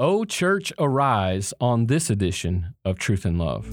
[0.00, 3.66] Oh, church, arise on this edition of Truth and Love.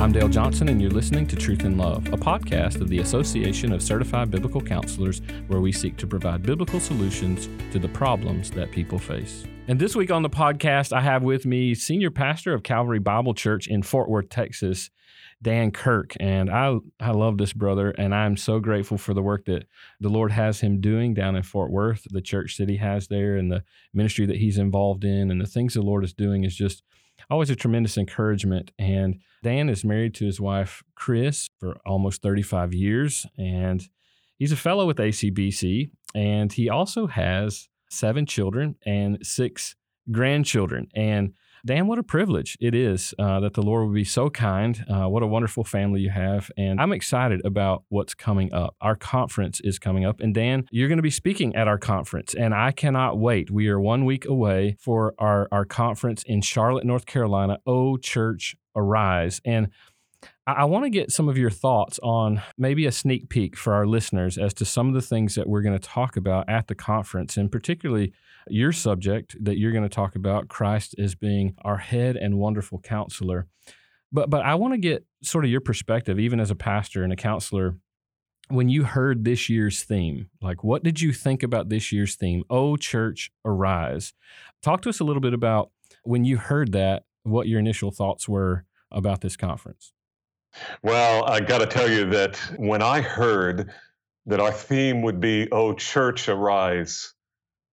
[0.00, 3.72] I'm Dale Johnson, and you're listening to Truth and Love, a podcast of the Association
[3.72, 8.70] of Certified Biblical Counselors, where we seek to provide biblical solutions to the problems that
[8.70, 9.42] people face.
[9.66, 13.34] And this week on the podcast, I have with me Senior Pastor of Calvary Bible
[13.34, 14.90] Church in Fort Worth, Texas,
[15.42, 16.14] Dan Kirk.
[16.18, 19.66] And I, I love this brother, and I'm so grateful for the work that
[20.00, 23.36] the Lord has him doing down in Fort Worth, the church that he has there,
[23.36, 23.62] and the
[23.92, 26.82] ministry that he's involved in, and the things the Lord is doing is just
[27.30, 28.70] always a tremendous encouragement.
[28.78, 33.86] And Dan is married to his wife, Chris, for almost 35 years, and
[34.38, 39.76] he's a fellow with ACBC, and he also has seven children and six
[40.10, 40.88] grandchildren.
[40.94, 41.34] And
[41.66, 44.84] Dan, what a privilege it is uh, that the Lord would be so kind.
[44.88, 46.48] Uh, what a wonderful family you have.
[46.56, 48.76] And I'm excited about what's coming up.
[48.80, 50.20] Our conference is coming up.
[50.20, 52.34] And Dan, you're going to be speaking at our conference.
[52.34, 53.50] And I cannot wait.
[53.50, 57.58] We are one week away for our, our conference in Charlotte, North Carolina.
[57.66, 59.40] Oh, Church, Arise.
[59.44, 59.70] And
[60.46, 63.86] I want to get some of your thoughts on maybe a sneak peek for our
[63.86, 66.74] listeners as to some of the things that we're going to talk about at the
[66.74, 68.12] conference, and particularly
[68.48, 72.78] your subject that you're going to talk about Christ as being our head and wonderful
[72.78, 73.48] counselor.
[74.12, 77.12] But, but I want to get sort of your perspective, even as a pastor and
[77.12, 77.76] a counselor,
[78.48, 80.30] when you heard this year's theme.
[80.40, 82.44] Like, what did you think about this year's theme?
[82.48, 84.12] Oh, church, arise.
[84.62, 85.70] Talk to us a little bit about
[86.04, 89.92] when you heard that, what your initial thoughts were about this conference.
[90.82, 93.72] Well, I got to tell you that when I heard
[94.26, 97.14] that our theme would be, Oh, church, arise,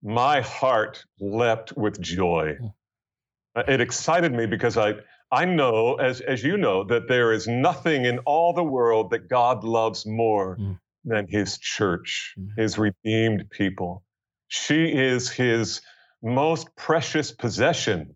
[0.03, 2.57] my heart leapt with joy.
[3.55, 4.95] Uh, it excited me because I,
[5.31, 9.29] I know, as, as you know, that there is nothing in all the world that
[9.29, 10.79] God loves more mm.
[11.05, 12.49] than his church, mm.
[12.57, 14.03] his redeemed people.
[14.47, 15.81] She is his
[16.21, 18.15] most precious possession.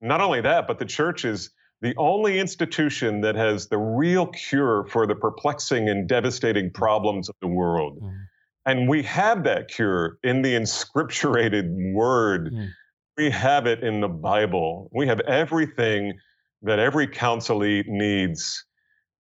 [0.00, 1.50] Not only that, but the church is
[1.86, 7.36] the only institution that has the real cure for the perplexing and devastating problems of
[7.40, 8.00] the world.
[8.02, 8.18] Mm.
[8.64, 12.52] And we have that cure in the inscripturated word.
[12.52, 12.70] Mm.
[13.16, 14.90] We have it in the Bible.
[14.92, 16.14] We have everything
[16.62, 18.64] that every counselee needs.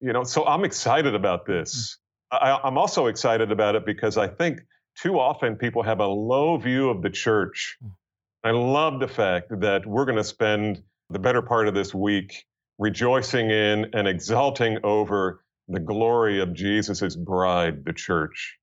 [0.01, 1.99] You know, so I'm excited about this.
[2.33, 2.39] Mm.
[2.41, 4.61] I, I'm also excited about it because I think
[4.99, 7.77] too often people have a low view of the church.
[7.83, 7.91] Mm.
[8.43, 12.43] I love the fact that we're going to spend the better part of this week
[12.77, 18.57] rejoicing in and exulting over the glory of Jesus' bride, the church.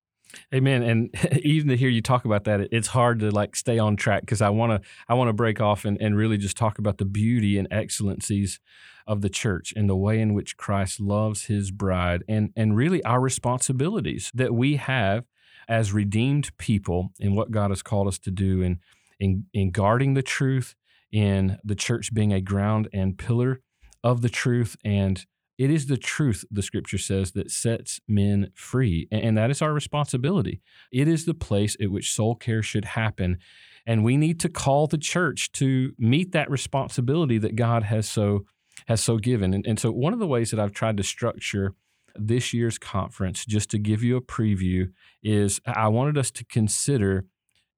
[0.55, 0.83] Amen.
[0.83, 1.11] And
[1.43, 4.41] even to hear you talk about that, it's hard to like stay on track because
[4.41, 7.05] I want to I want to break off and, and really just talk about the
[7.05, 8.61] beauty and excellencies
[9.07, 13.03] of the church and the way in which Christ loves his bride and and really
[13.05, 15.25] our responsibilities that we have
[15.69, 18.79] as redeemed people in what God has called us to do in
[19.21, 20.75] in, in guarding the truth,
[21.13, 23.61] in the church being a ground and pillar
[24.03, 25.25] of the truth and
[25.59, 29.07] it is the truth, the scripture says, that sets men free.
[29.13, 30.61] And that is our responsibility.
[30.91, 33.39] It is the place at which soul care should happen.
[33.87, 38.45] And we need to call the church to meet that responsibility that God has so
[38.87, 39.53] has so given.
[39.53, 41.75] And, and so one of the ways that I've tried to structure
[42.17, 44.91] this year's conference, just to give you a preview,
[45.23, 47.27] is I wanted us to consider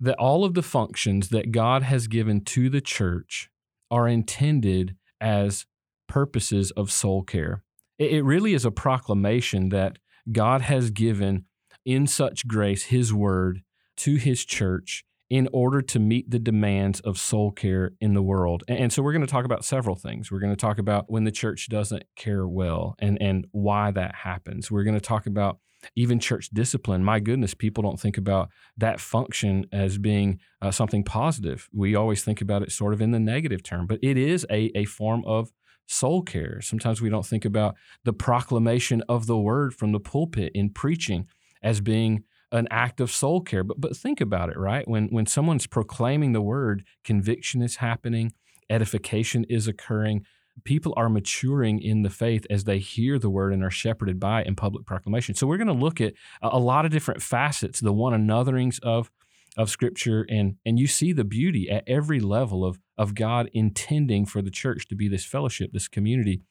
[0.00, 3.50] that all of the functions that God has given to the church
[3.90, 5.66] are intended as
[6.08, 7.62] purposes of soul care.
[7.98, 9.98] It really is a proclamation that
[10.30, 11.44] God has given
[11.84, 13.62] in such grace His word
[13.98, 18.62] to His church in order to meet the demands of soul care in the world.
[18.68, 20.30] And so we're going to talk about several things.
[20.30, 24.14] We're going to talk about when the church doesn't care well and, and why that
[24.14, 24.70] happens.
[24.70, 25.58] We're going to talk about
[25.96, 27.04] even church discipline.
[27.04, 31.68] My goodness, people don't think about that function as being uh, something positive.
[31.72, 34.70] We always think about it sort of in the negative term, but it is a,
[34.74, 35.50] a form of
[35.86, 36.60] soul care.
[36.60, 41.26] Sometimes we don't think about the proclamation of the word from the pulpit in preaching
[41.62, 43.64] as being an act of soul care.
[43.64, 44.86] But but think about it, right?
[44.86, 48.32] When when someone's proclaiming the word, conviction is happening,
[48.70, 50.24] edification is occurring.
[50.62, 54.42] People are maturing in the faith as they hear the word and are shepherded by
[54.42, 55.34] it in public proclamation.
[55.34, 59.10] So we're going to look at a, lot of different facets, the one anotherings of
[59.56, 64.26] of scripture and and you see the beauty at every level of of God intending
[64.26, 66.42] for the church to be this fellowship, this community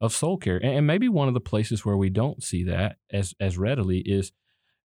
[0.00, 0.58] of soul care.
[0.62, 4.32] And maybe one of the places where we don't see that as as readily is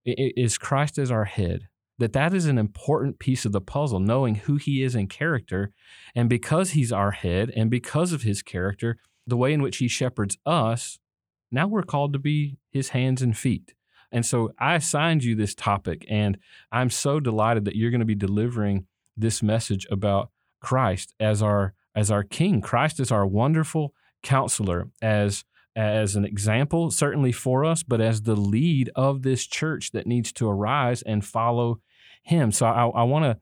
[0.06, 1.68] is Christ as our head.
[2.00, 5.71] That that is an important piece of the puzzle, knowing who he is in character,
[6.15, 9.88] and because he's our head and because of his character, the way in which he
[9.88, 10.98] shepherds us
[11.54, 13.75] now we're called to be his hands and feet.
[14.12, 16.39] And so I assigned you this topic, and
[16.71, 20.31] I'm so delighted that you're going to be delivering this message about
[20.63, 22.62] Christ as our as our King.
[22.62, 23.94] Christ is our wonderful
[24.24, 25.44] counselor, as
[25.75, 30.31] as an example, certainly for us, but as the lead of this church that needs
[30.33, 31.80] to arise and follow
[32.24, 32.51] Him.
[32.51, 33.39] So I, I want to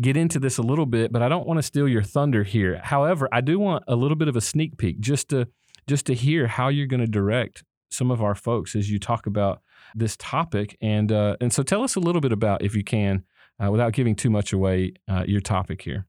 [0.00, 2.80] get into this a little bit, but I don't want to steal your thunder here.
[2.82, 5.48] However, I do want a little bit of a sneak peek just to
[5.86, 9.26] just to hear how you're going to direct some of our folks as you talk
[9.26, 9.60] about
[9.94, 10.76] this topic.
[10.80, 13.24] And uh, and so tell us a little bit about, if you can,
[13.62, 16.06] uh, without giving too much away, uh, your topic here.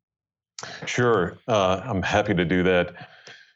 [0.86, 3.10] Sure, uh, I'm happy to do that.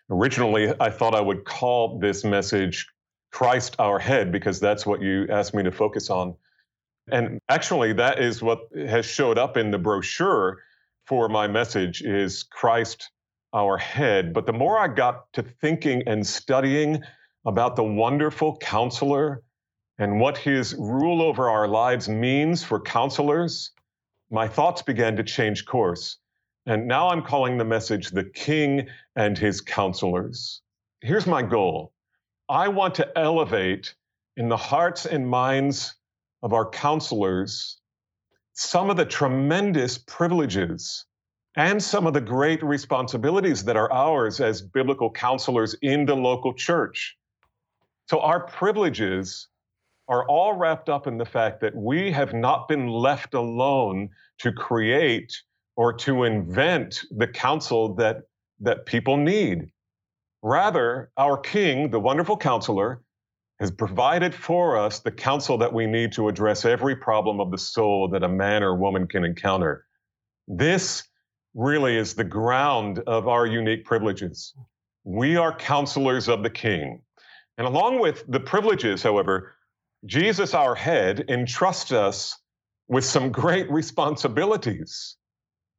[0.09, 2.87] Originally, I thought I would call this message
[3.31, 6.35] "Christ Our Head" because that's what you asked me to focus on.
[7.11, 10.59] And actually, that is what has showed up in the brochure
[11.05, 13.11] for my message is Christ
[13.53, 14.33] our head.
[14.33, 17.03] But the more I got to thinking and studying
[17.45, 19.43] about the wonderful counselor
[19.97, 23.71] and what his rule over our lives means for counselors,
[24.29, 26.17] my thoughts began to change course.
[26.67, 30.61] And now I'm calling the message The King and His Counselors.
[31.01, 31.93] Here's my goal
[32.49, 33.93] I want to elevate
[34.35, 35.95] in the hearts and minds
[36.41, 37.79] of our counselors
[38.53, 41.05] some of the tremendous privileges
[41.55, 46.53] and some of the great responsibilities that are ours as biblical counselors in the local
[46.53, 47.15] church.
[48.09, 49.49] So, our privileges
[50.07, 54.09] are all wrapped up in the fact that we have not been left alone
[54.39, 55.31] to create
[55.75, 58.23] or to invent the counsel that,
[58.59, 59.71] that people need.
[60.41, 63.01] Rather, our King, the wonderful counselor,
[63.59, 67.57] has provided for us the counsel that we need to address every problem of the
[67.57, 69.85] soul that a man or woman can encounter.
[70.47, 71.03] This
[71.53, 74.53] really is the ground of our unique privileges.
[75.05, 77.01] We are counselors of the King.
[77.57, 79.53] And along with the privileges, however,
[80.05, 82.37] Jesus, our head, entrusts us
[82.87, 85.15] with some great responsibilities.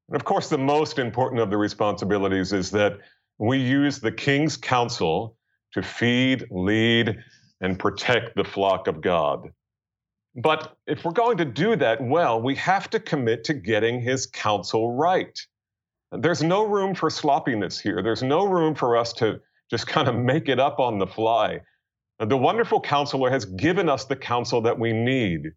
[0.08, 2.98] And of course, the most important of the responsibilities is that
[3.38, 5.36] we use the king's counsel
[5.72, 7.18] to feed, lead,
[7.60, 9.50] and protect the flock of God.
[10.36, 14.26] But if we're going to do that well, we have to commit to getting his
[14.26, 15.38] counsel right.
[16.12, 18.02] There's no room for sloppiness here.
[18.02, 21.60] There's no room for us to just kind of make it up on the fly.
[22.18, 25.52] The wonderful counselor has given us the counsel that we need.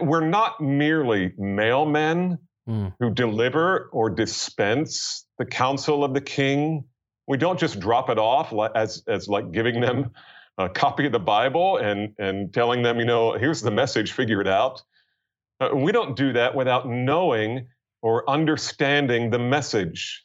[0.00, 2.92] We're not merely mailmen mm.
[2.98, 6.84] who deliver or dispense the counsel of the king.
[7.26, 10.10] We don't just drop it off as, as like giving them
[10.58, 14.40] a copy of the Bible and, and telling them, you know, here's the message, figure
[14.40, 14.82] it out.
[15.60, 17.68] Uh, we don't do that without knowing
[18.02, 20.22] or understanding the message.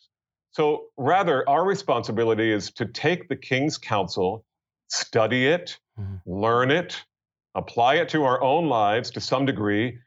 [0.51, 4.45] So rather, our responsibility is to take the king's counsel
[4.89, 6.17] study it, mm-hmm.
[6.25, 7.03] learn it,
[7.55, 9.99] apply it to our own lives to some degree.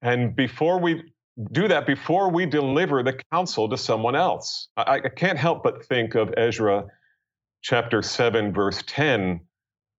[0.00, 1.12] And before we
[1.52, 5.84] do that, before we deliver the counsel to someone else, I, I can't help but
[5.86, 6.86] think of Ezra
[7.62, 9.40] chapter 7, verse 10,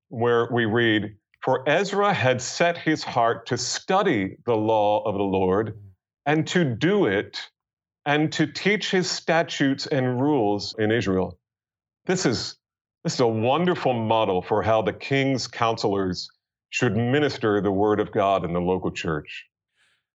[0.10, 5.24] where we read, For Ezra had set his heart to study the law of the
[5.24, 5.80] Lord
[6.26, 7.40] and to do it
[8.06, 11.40] and to teach his statutes and rules in Israel.
[12.06, 12.58] This is
[13.04, 16.30] this is a wonderful model for how the king's counselors
[16.70, 19.46] should minister the word of God in the local church.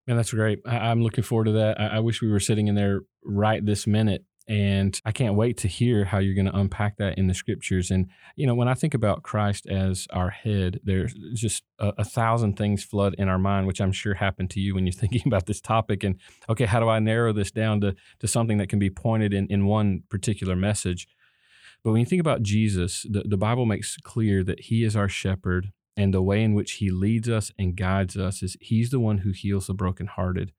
[0.09, 0.59] Man, that's great.
[0.65, 1.79] I- am looking forward to that.
[1.79, 4.25] I-, I wish we were sitting in there right this minute.
[4.47, 7.91] And I can't wait to hear how you're going to unpack that in the scriptures.
[7.91, 12.03] And, you know, when I think about Christ as our head, there's just a, a,
[12.03, 15.21] thousand things flood in our mind, which I'm sure happened to you when you're thinking
[15.27, 16.03] about this topic.
[16.03, 16.15] And,
[16.49, 19.45] okay, how do I narrow this down to, to something that can be pointed in,
[19.51, 21.07] in one particular message?
[21.83, 25.07] But when you think about Jesus, the, the Bible makes clear that he is our
[25.07, 29.01] shepherd and the way in which he leads us and guides us is he's the
[29.01, 30.53] one who heals the brokenhearted.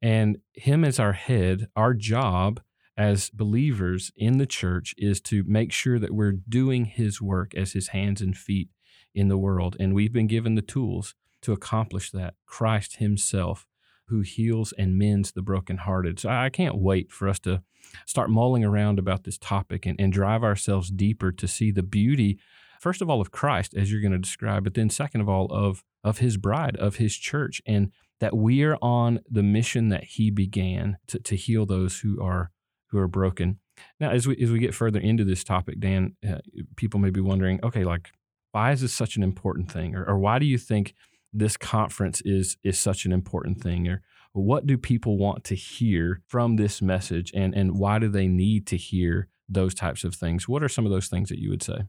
[0.00, 2.60] And him as our head, our job
[2.96, 7.72] as believers in the church is to make sure that we're doing his work as
[7.72, 8.68] his hands and feet
[9.16, 9.76] in the world.
[9.80, 12.34] And we've been given the tools to accomplish that.
[12.46, 13.66] Christ himself
[14.06, 16.20] who heals and mends the brokenhearted.
[16.20, 17.62] So I can't wait for us to
[18.06, 22.38] start mulling around about this topic and, and drive ourselves deeper to see the beauty,
[22.80, 25.46] first of all, of Christ, as you're going to describe, but then second of all,
[25.46, 30.04] of, of his bride, of his church, and that we are on the mission that
[30.04, 32.50] he began to, to heal those who are
[32.90, 33.58] who are broken.
[34.00, 36.38] Now, as we as we get further into this topic, Dan, uh,
[36.76, 38.10] people may be wondering, okay, like
[38.52, 40.94] why is this such an important thing, or, or why do you think
[41.32, 43.86] this conference is is such an important thing?
[43.88, 47.30] Or what do people want to hear from this message?
[47.34, 50.48] And and why do they need to hear those types of things?
[50.48, 51.82] What are some of those things that you would say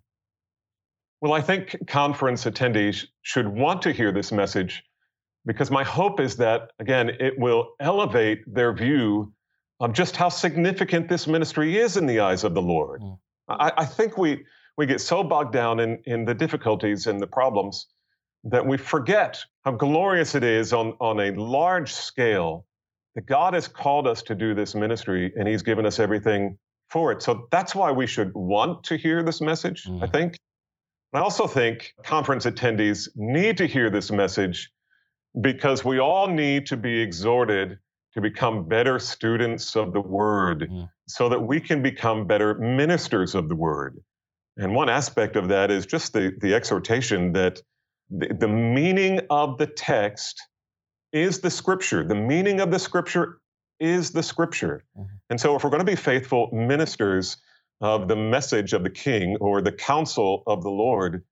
[1.21, 4.83] Well, I think conference attendees should want to hear this message
[5.45, 9.33] because my hope is that, again, it will elevate their view
[9.79, 13.01] of just how significant this ministry is in the eyes of the Lord.
[13.01, 13.17] Mm.
[13.49, 14.45] I, I, think we,
[14.77, 17.87] we get so bogged down in, in the difficulties and the problems
[18.43, 22.65] that we forget how glorious it is on, on a large scale
[23.15, 26.57] that God has called us to do this ministry and He's given us everything
[26.89, 27.21] for it.
[27.21, 30.03] So that's why we should want to hear this message, mm.
[30.03, 30.37] I think.
[31.13, 34.69] I also think conference attendees need to hear this message
[35.39, 37.79] because we all need to be exhorted
[38.13, 40.89] to become better students of the word mm.
[41.07, 43.99] so that we can become better ministers of the word.
[44.57, 47.61] And one aspect of that is just the, the exhortation that
[48.09, 50.41] the, the meaning of the text
[51.11, 52.03] is the scripture.
[52.03, 53.39] The meaning of the scripture
[53.79, 54.83] is the scripture.
[54.97, 55.15] Mm-hmm.
[55.29, 57.37] And so, if we're going to be faithful ministers
[57.81, 61.23] of the message of the king or the counsel of the Lord,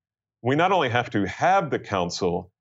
[0.42, 2.52] we not only have to have the counsel,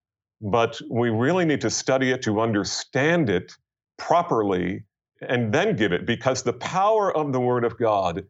[0.40, 3.52] but we really need to study it to understand it
[3.96, 4.84] properly
[5.26, 8.24] and then give it because the power of the Word of God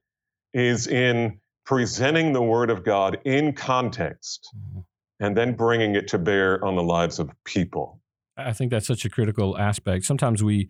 [0.52, 4.80] is in presenting the Word of God in context mm-hmm.
[5.20, 8.00] and then bringing it to bear on the lives of people.
[8.36, 10.04] I think that's such a critical aspect.
[10.04, 10.68] Sometimes we,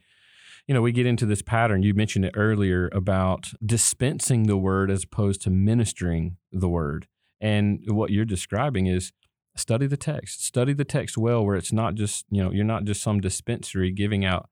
[0.67, 1.83] you know, we get into this pattern.
[1.83, 7.07] You mentioned it earlier about dispensing the word as opposed to ministering the word.
[7.41, 9.13] And what you're describing is
[9.57, 12.85] study the text, study the text well, where it's not just, you know, you're not
[12.85, 14.49] just some dispensary giving out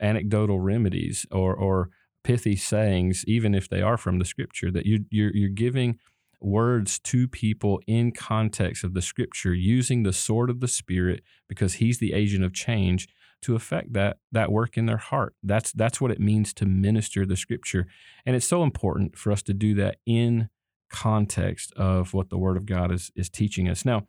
[0.00, 1.90] anecdotal remedies or, or
[2.24, 5.98] pithy sayings, even if they are from the scripture, that you, you're, you're giving
[6.40, 11.74] words to people in context of the scripture using the sword of the spirit because
[11.74, 13.08] he's the agent of change
[13.42, 15.34] to affect that that work in their heart.
[15.42, 17.86] That's that's what it means to minister the scripture.
[18.26, 20.48] And it's so important for us to do that in
[20.90, 23.84] context of what the word of god is is teaching us.
[23.84, 24.06] Now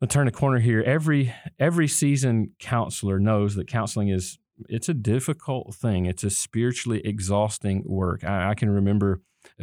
[0.00, 0.82] let's turn a corner here.
[0.82, 6.06] Every every seasoned counselor knows that counseling is it's a difficult thing.
[6.06, 8.24] It's a spiritually exhausting work.
[8.24, 9.22] I, I can remember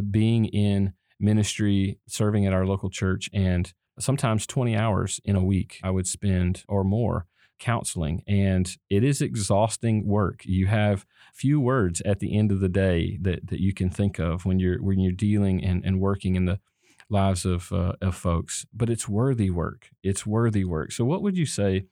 [0.10, 5.80] being in ministry, serving at our local church, and sometimes 20 hours in a week
[5.84, 7.28] I would spend or more
[7.60, 8.24] counseling.
[8.28, 10.46] And it is exhausting work.
[10.46, 14.20] You have few words at the end of the day that, that you can think
[14.20, 16.60] of when you're when you're dealing and, and working in the
[17.10, 18.66] lives of, uh, of folks.
[18.74, 19.90] But it's worthy work.
[20.04, 20.92] It's worthy work.
[20.92, 21.86] So what would you say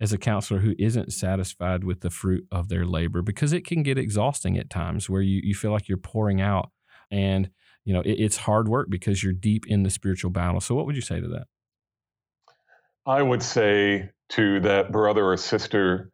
[0.00, 3.22] as a counselor who isn't satisfied with the fruit of their labor?
[3.22, 6.70] Because it can get exhausting at times where you, you feel like you're pouring out
[7.10, 7.50] and
[7.84, 10.60] you know, it, it's hard work because you're deep in the spiritual battle.
[10.60, 11.46] So, what would you say to that?
[13.06, 16.10] I would say to that brother or sister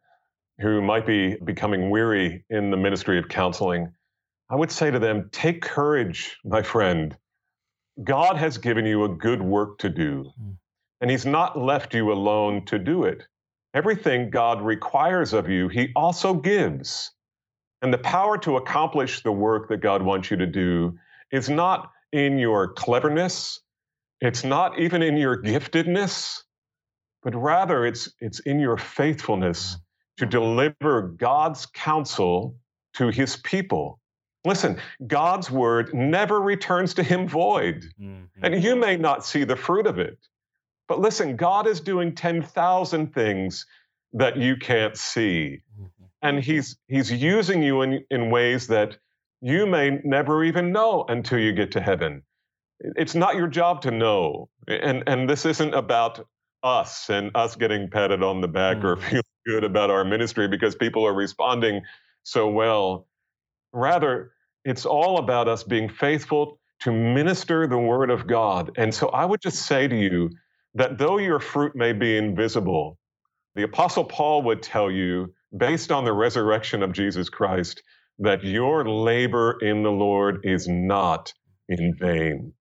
[0.59, 3.93] who might be becoming weary in the ministry of counseling,
[4.49, 7.15] I would say to them, take courage, my friend.
[8.03, 10.57] God has given you a good work to do, mm.
[11.01, 13.23] and He's not left you alone to do it.
[13.73, 17.11] Everything God requires of you, He also gives.
[17.81, 20.97] And the power to accomplish the work that God wants you to do
[21.31, 23.59] is not in your cleverness,
[24.21, 26.43] it's not even in your giftedness,
[27.27, 29.75] but rather it's, it's in your faithfulness
[30.15, 32.55] to deliver God's counsel
[32.93, 33.99] to his people.
[34.45, 37.83] Listen, God's word never returns to him void.
[38.01, 38.45] Mm-hmm.
[38.45, 40.17] And you may not see the fruit of it.
[40.87, 43.65] But listen, God is doing 10,000 things
[44.13, 45.63] that you can't see.
[45.77, 46.05] Mm-hmm.
[46.21, 48.99] And he's, he's using you in, in ways that
[49.41, 52.23] you may never even know until you get to heaven.
[52.79, 54.47] It's not your job to know.
[54.65, 56.25] And, and this isn't about
[56.63, 58.83] us and us getting patted on the back mm.
[58.83, 61.81] or feeling good about our ministry because people are responding
[62.23, 63.07] so well.
[63.73, 64.31] Rather,
[64.65, 68.71] it's all about us being faithful to minister the word of God.
[68.77, 70.29] And so I would just say to you
[70.75, 72.99] that though your fruit may be invisible,
[73.55, 77.81] the Apostle Paul would tell you, based on the resurrection of Jesus Christ,
[78.19, 81.33] that your labor in the Lord is not
[81.69, 82.53] in vain.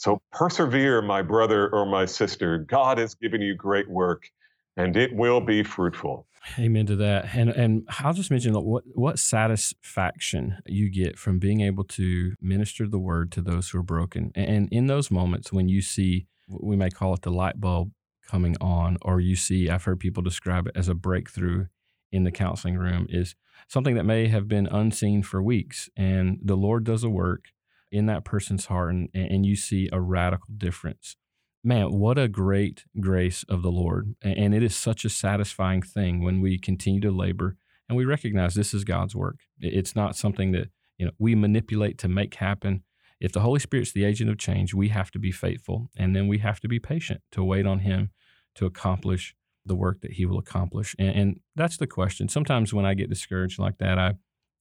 [0.00, 2.56] So persevere, my brother or my sister.
[2.56, 4.30] God has given you great work
[4.78, 6.26] and it will be fruitful.
[6.58, 7.34] Amen to that.
[7.34, 12.88] And and I'll just mention what what satisfaction you get from being able to minister
[12.88, 14.32] the word to those who are broken.
[14.34, 17.92] And in those moments when you see what we may call it the light bulb
[18.26, 21.66] coming on or you see I've heard people describe it as a breakthrough
[22.10, 23.34] in the counseling room is
[23.68, 25.90] something that may have been unseen for weeks.
[25.94, 27.48] And the Lord does a work
[27.90, 31.16] in that person's heart, and, and you see a radical difference.
[31.62, 34.14] Man, what a great grace of the Lord.
[34.22, 37.56] And it is such a satisfying thing when we continue to labor
[37.90, 39.40] and we recognize this is God's work.
[39.58, 42.84] It's not something that you know we manipulate to make happen.
[43.20, 46.28] if the Holy Spirit's the agent of change, we have to be faithful and then
[46.28, 48.10] we have to be patient to wait on Him
[48.54, 49.34] to accomplish
[49.66, 50.96] the work that He will accomplish.
[50.98, 52.28] And, and that's the question.
[52.28, 54.14] Sometimes when I get discouraged like that, I,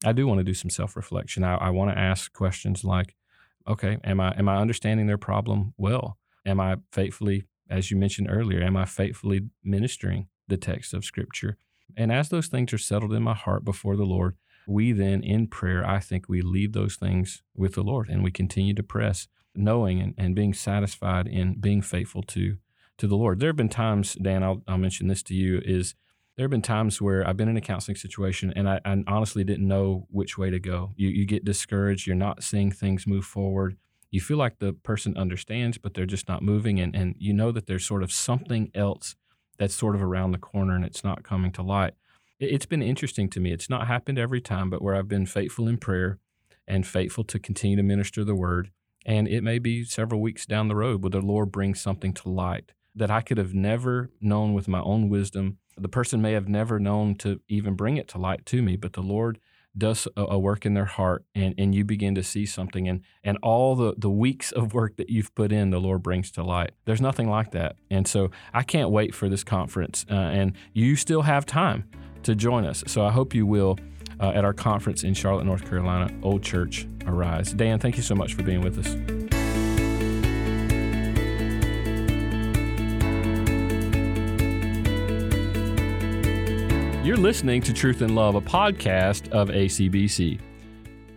[0.04, 1.44] I do want to do some self reflection.
[1.44, 3.16] I, I want to ask questions like,
[3.68, 6.18] okay, am I, am I understanding their problem well?
[6.46, 11.58] Am I faithfully, as you mentioned earlier, am I faithfully ministering the text of Scripture?
[11.98, 14.36] And as those things are settled in my heart before the Lord,
[14.68, 18.32] we then in prayer, I think we leave those things with the Lord and we
[18.32, 22.58] continue to press, knowing and, and being satisfied in being faithful to
[23.00, 23.40] to the Lord.
[23.40, 25.96] There have been times, Dan, I'll, I'll mention this to you, is
[26.40, 29.44] there have been times where I've been in a counseling situation and I, I honestly
[29.44, 30.94] didn't know which way to go.
[30.96, 33.76] You, you get discouraged, you're not seeing things move forward.
[34.10, 36.80] You feel like the person understands, but they're just not moving.
[36.80, 39.18] And, and you know that there's sort of something else
[39.58, 41.96] that's sort of around the corner and it's not coming to light
[42.40, 43.52] it's been interesting to me.
[43.52, 46.20] It's not happened every time, but where I've been faithful in prayer
[46.66, 48.72] and faithful to continue to minister the word.
[49.06, 52.30] And it may be several weeks down the road where the Lord brings something to
[52.30, 55.58] light that I could have never known with my own wisdom.
[55.82, 58.94] The person may have never known to even bring it to light to me, but
[58.94, 59.40] the Lord
[59.78, 63.02] does a, a, work in their heart and, and you begin to see something and,
[63.24, 66.44] and all the, the weeks of work that you've put in, the Lord brings to
[66.44, 66.72] light.
[66.86, 67.76] There's nothing like that.
[67.90, 70.06] And so I can't wait for this conference.
[70.10, 71.88] Uh, and you still have time
[72.24, 72.84] to join us.
[72.88, 73.78] So I hope you will
[74.20, 77.54] uh, at our conference in Charlotte, North Carolina, O Church Arise.
[77.54, 79.39] Dan, thank you so much for being with us.
[87.10, 90.40] You're listening to Truth and Love, a podcast of ACBC.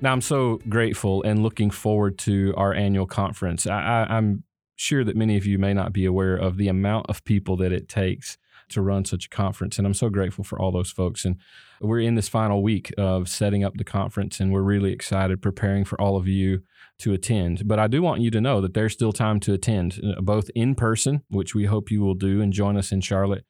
[0.00, 3.66] Now, I'm so grateful and looking forward to our annual conference.
[3.66, 4.42] I, am
[4.76, 7.72] sure that many of you may not be aware of the amount of people that
[7.72, 8.38] it takes
[8.70, 9.76] to run such a conference.
[9.76, 11.26] And I'm so grateful for all those folks.
[11.26, 11.36] And
[11.82, 15.84] we're in this final week of setting up the conference, and we're really excited preparing
[15.84, 16.62] for all of you
[17.00, 17.68] to attend.
[17.68, 20.50] But I do want you to know that there's still time to attend, uh, both
[20.54, 23.44] in person, which we hope you will do and join us in Charlotte,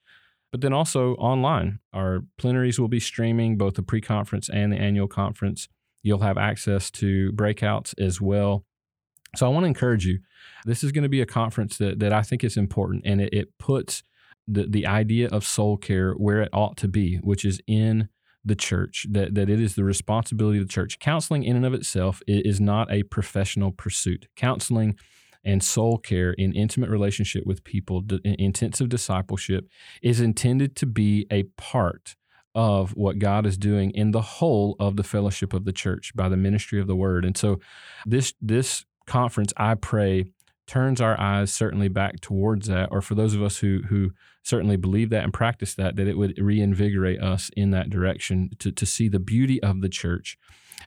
[0.52, 1.80] but then also online.
[1.92, 5.68] Our plenaries will be streaming both the pre conference and the annual conference.
[6.02, 8.64] You'll have access to breakouts as well.
[9.34, 10.18] So I want to encourage you.
[10.66, 13.32] This is going to be a conference that, that I think is important and it,
[13.32, 14.02] it puts
[14.46, 18.08] the, the idea of soul care where it ought to be, which is in
[18.44, 20.98] the church, that, that it is the responsibility of the church.
[20.98, 24.26] Counseling, in and of itself, is not a professional pursuit.
[24.36, 24.96] Counseling
[25.44, 29.68] and soul care in intimate relationship with people, intensive discipleship,
[30.02, 32.16] is intended to be a part
[32.54, 36.28] of what God is doing in the whole of the fellowship of the church by
[36.28, 37.24] the ministry of the word.
[37.24, 37.60] And so
[38.04, 40.26] this this conference, I pray,
[40.66, 44.10] turns our eyes certainly back towards that, or for those of us who who
[44.42, 48.72] certainly believe that and practice that, that it would reinvigorate us in that direction to,
[48.72, 50.36] to see the beauty of the church.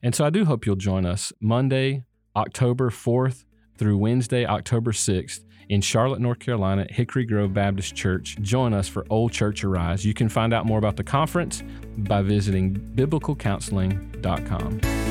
[0.03, 2.03] And so I do hope you'll join us Monday,
[2.35, 3.45] October 4th
[3.77, 8.37] through Wednesday, October 6th in Charlotte, North Carolina, at Hickory Grove Baptist Church.
[8.41, 10.05] Join us for O Church Arise.
[10.05, 11.63] You can find out more about the conference
[11.97, 15.04] by visiting biblicalcounseling.com.